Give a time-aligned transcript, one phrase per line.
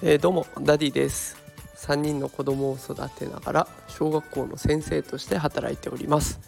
[0.00, 1.36] えー、どうもダディです。
[1.76, 6.40] 3人の子供を育てながら小学校の先生として働いております。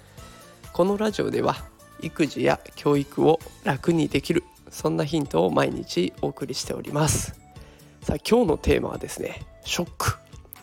[0.73, 1.57] このラジオでは
[2.01, 7.39] 育児や教育を楽にできるそんなヒントを毎日お送りしております。
[8.03, 10.15] さあ今日のテーマはですねショック。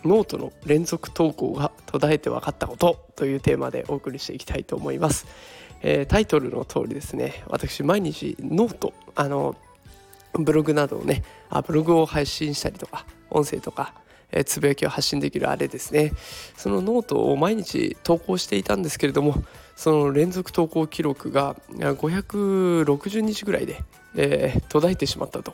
[0.04, 5.26] ノートの連続投稿が途絶えて分かったことというテーマでお送りしていきたいと思います、
[5.82, 9.56] えー、タイトルの通りですね私毎日ノートあの
[10.34, 13.94] ブログなどをねあブログを配信したりとか音声とか
[14.32, 16.12] えつぶやきを発信できるあれですね。
[16.58, 19.36] そのノートを毎日投稿していたんですけれども
[19.76, 23.82] その連続投稿記録が560日ぐらいで、
[24.16, 25.54] えー、途絶えてしまったと。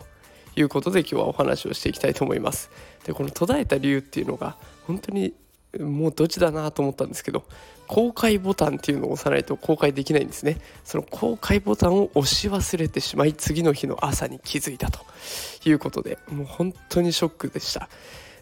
[0.55, 2.69] いうことで今日はお話をしていきたいと思います。
[3.05, 4.55] でこの途絶えた理由っていうのが
[4.85, 5.33] 本当に
[5.79, 7.43] もうドジだなと思ったんですけど
[7.87, 10.57] 公開ボタンっていうのを押さないと公開できないんですね。
[10.83, 15.01] その公開ボタンを押し忘れてしまい次の日の朝に気づいたと
[15.65, 17.89] いうことでもう本当にショックでした。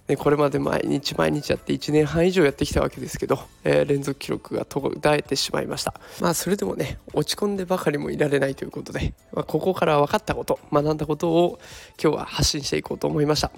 [0.08, 5.94] でこれまで毎日毎日やって1年半以上やってきたわけですけど、えー、連続記録が途絶えてしまいました。
[6.20, 11.60] まあそれでもね落ち込んでばかりもいられないということで、まあ、ここから分かったこと学んだことを
[12.02, 13.52] 今日は発信していこうと思いました。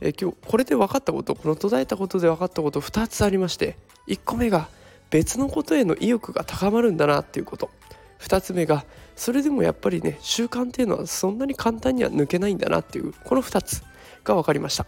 [0.00, 3.76] え今日これで分かったことこの途絶えたことで分かったこと2つありまして
[4.08, 4.68] 1個目が
[5.10, 7.70] 別のことへの意欲が高まるんだなっていうこと。
[8.18, 13.82] 2つ目がそれでもやっぱりね習慣っていうのはそんなに簡単には抜けないんだなっていうこの2つ
[14.24, 14.86] が分かりました。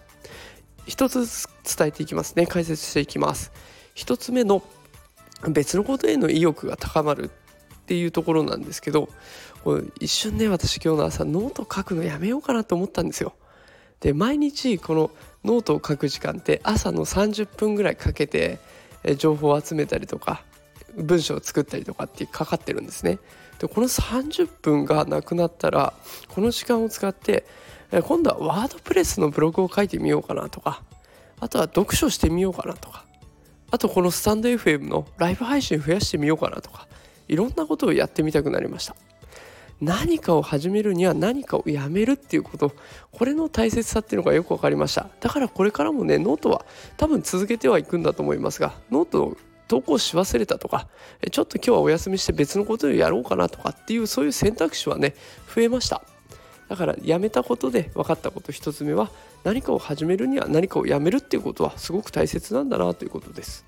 [0.86, 2.46] 1つずつ伝えていきますね。
[2.46, 3.52] 解説していきます。
[3.96, 4.62] 1つ目の
[5.50, 7.28] 別のことへの意欲が高まるっ
[7.86, 9.08] ていうところなんですけど
[10.00, 13.34] 一瞬ね私今日の朝ノート書くのやめようかなと思ったんですよ。
[14.00, 15.10] で毎日この
[15.44, 18.58] ノートを書く時間って朝の30分ぐらいかけて
[19.16, 20.42] 情報を集めたりとか
[20.96, 23.18] 文章を作ったりとかってかかってるんですね。
[23.58, 25.92] でこの30分がなくなったら
[26.28, 27.44] この時間を使って
[28.04, 30.82] 今度は WordPress のブログを書いてみようかなとか
[31.40, 33.04] あとは読書してみようかなとか
[33.70, 36.86] あとこのスタンド FM のライブ配信増やしてみようかなとか
[37.26, 38.96] いろんなことをやってみたくなりました。
[39.80, 42.72] 何かを始めるには何かをやめるっていうこと。
[43.12, 45.08] これの大切さっていうのがよく分かりました。
[45.20, 46.64] だからこれからもねノートは
[46.96, 49.36] 多分続けてはいくんだと思いますがノートを
[49.68, 50.88] 投稿し忘れたとか
[51.30, 55.14] ちょっと今日はお休みして別のことをやろうかなとかっていうそういう選択肢はね
[55.54, 56.02] 増えました。
[56.68, 59.10] だからやめたことで分かったこと1つ目は
[59.44, 63.64] 何かを始めるには何かをやめるっていうことはすごく大切なんだなということです。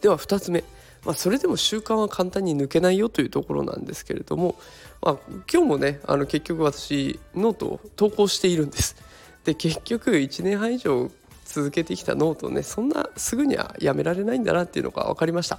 [0.00, 0.64] では2つ目。
[1.04, 4.54] まあ、それでも習慣は簡単に抜けないよというところなんですけれども、
[5.02, 5.16] まあ、
[5.52, 8.96] 今日もねあの結局私ノートを投稿しているんです。
[9.44, 11.10] で結局1年半以上
[11.44, 15.58] 続けてきたノートをねそんなすぐにはやめられないんだなっていうのが分かりました。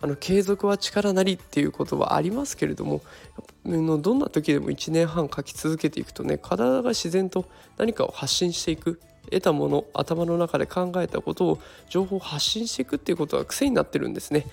[0.00, 3.00] あの継続は力なりっていうことはありますけれども
[3.64, 7.46] どんな時でも1年半書き続けていくとね体が自然と
[7.78, 9.00] 何かを発信していく
[9.30, 11.58] 得たもの頭の中で考えたことを
[11.88, 14.46] 情報を発信していくっていうことが癖になってるんですね。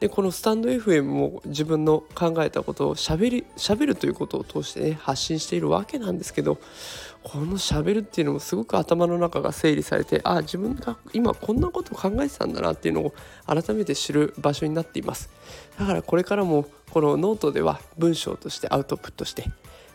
[0.00, 6.58] でこのスタンド FM も自分の考えたことをしゃべりしゃべるということを通してね発信しているわけなんですけど
[7.22, 13.14] このしゃべるっていうのもすごく頭の中が整理されてああ自分が今こんなことを考えてたんだなっていうのを
[13.46, 15.30] 改めて知る場所になっています
[15.78, 19.44] だからこれからもこのノートでは文章としてアウトプットして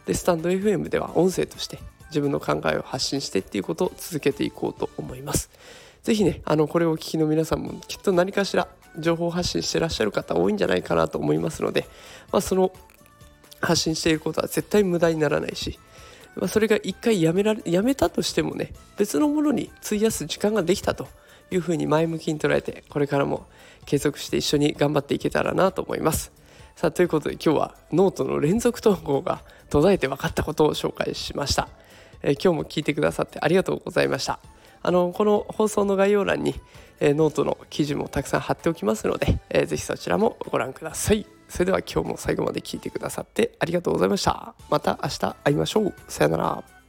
[0.07, 1.77] でスタンド FM では音声として
[2.11, 5.49] 自分の考えを発信してっていうことを続けていこうと思います。
[6.03, 8.67] ぜひね、あの、これをお聞きの皆さんもきっと何かしら
[8.99, 11.87] 情報発信してらっしゃる方多いんじゃないかなと思いますので、
[12.31, 12.71] まあ、その
[13.61, 15.79] 発信していることは絶対無駄にならないし、
[16.35, 21.07] まあ、それが一回やめられやめたとしてもね別のものに費やす時間ができたと
[21.51, 23.45] いうふうに前向きに捉えてこれからも
[23.85, 26.31] 継続して一緒に頑張っていけたらなと思います。
[26.75, 31.69] さあということで今日はノートの連続投稿が途絶えて分かったことを紹介しました。
[32.23, 34.39] え今日も聞いてくださってありがとうございました。
[34.83, 36.55] あのこの放送の概要欄に、
[36.99, 41.25] えノートの記事もたくさん貼っておきますので、えー、ぜひそちらもご覧ください。
[41.49, 44.55] それでは今日も最後まで聞いてくださってありがとうございました。
[44.69, 45.93] また明日会いましょう。
[46.07, 46.80] さよなら。